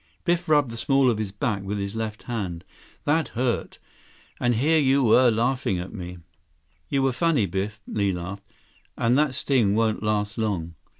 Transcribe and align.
Biff 0.23 0.49
rubbed 0.49 0.71
the 0.71 0.77
small 0.77 1.11
of 1.11 1.19
his 1.19 1.31
back 1.31 1.61
with 1.61 1.77
his 1.77 1.95
left 1.95 2.23
hand. 2.23 2.63
"That 3.03 3.27
hurt. 3.37 3.77
And 4.39 4.55
here 4.55 4.79
you 4.79 5.15
are 5.15 5.29
laughing 5.29 5.77
at 5.77 5.93
me." 5.93 6.17
"You 6.89 7.03
were 7.03 7.11
funny, 7.11 7.45
Biff," 7.45 7.79
Li 7.85 8.11
laughed. 8.11 8.41
"And 8.97 9.15
that 9.19 9.35
sting 9.35 9.75
won't 9.75 10.01
last 10.01 10.39
long." 10.39 10.73